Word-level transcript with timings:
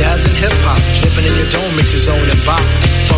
jazz 0.00 0.24
and 0.24 0.34
hip 0.34 0.52
hop, 0.64 0.80
dripping 0.98 1.28
in 1.28 1.36
your 1.36 1.50
dome 1.50 1.76
your 1.92 2.00
zone 2.00 2.30
and 2.30 2.44
bop. 2.46 3.09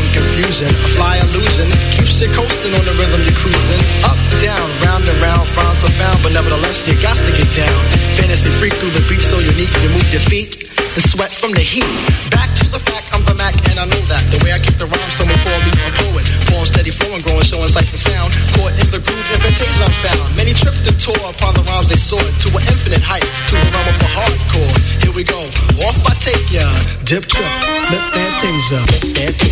Confusion, 0.42 0.74
a 0.74 0.90
fly 0.98 1.22
illusion, 1.22 1.70
keeps 1.94 2.18
you 2.18 2.26
coasting 2.34 2.74
on 2.74 2.82
the 2.82 2.90
rhythm 2.98 3.22
you're 3.22 3.38
cruising. 3.38 3.78
Up, 4.02 4.18
down, 4.42 4.66
round 4.82 5.06
and 5.06 5.14
round, 5.22 5.46
rhymes 5.54 5.78
profound, 5.78 6.18
but 6.18 6.34
nevertheless 6.34 6.82
you 6.82 6.98
got 6.98 7.14
to 7.14 7.30
get 7.38 7.46
down. 7.54 7.78
Fantasy 8.18 8.50
freak 8.58 8.74
through 8.82 8.90
the 8.90 9.06
beat 9.06 9.22
so 9.22 9.38
unique, 9.38 9.70
you 9.86 9.94
move 9.94 10.02
your 10.10 10.24
feet 10.26 10.74
and 10.98 11.02
sweat 11.06 11.30
from 11.30 11.54
the 11.54 11.62
heat. 11.62 11.86
Back 12.34 12.50
to 12.58 12.66
the 12.74 12.82
fact, 12.82 13.06
I'm 13.14 13.22
the 13.22 13.38
Mac 13.38 13.54
and 13.70 13.78
I 13.78 13.86
know 13.86 14.02
that. 14.10 14.18
The 14.34 14.42
way 14.42 14.50
I 14.50 14.58
keep 14.58 14.74
the 14.82 14.90
rhyme, 14.90 15.10
someone 15.14 15.38
call 15.46 15.62
me 15.62 15.70
a 15.78 15.92
poet. 16.10 16.26
Form 16.50 16.66
steady 16.66 16.90
flowing, 16.90 17.22
growing, 17.22 17.46
showing 17.46 17.70
sights 17.70 17.94
and 17.94 18.02
sound. 18.02 18.34
Caught 18.58 18.74
in 18.82 18.90
the 18.90 18.98
groove, 18.98 19.26
invitation 19.30 19.78
I'm 19.78 19.94
found. 20.02 20.26
Many 20.34 20.58
tripped 20.58 20.82
and 20.90 20.98
tore 20.98 21.22
upon 21.22 21.54
the 21.54 21.62
rhymes 21.70 21.86
they 21.86 22.02
soared 22.02 22.34
to 22.42 22.50
an 22.50 22.66
infinite 22.66 23.04
height, 23.06 23.22
to 23.22 23.54
the 23.62 23.68
realm 23.70 23.86
of 23.94 23.94
the 23.94 24.10
hardcore. 24.10 24.74
Here 25.06 25.14
we 25.14 25.22
go, 25.22 25.38
off 25.86 26.02
I 26.02 26.18
take 26.18 26.50
ya. 26.50 26.66
Dip 27.06 27.30
trip, 27.30 27.46
lip 27.94 28.02
fantasia, 28.10 28.82
fantasia, 28.90 29.22
fantasia. 29.22 29.51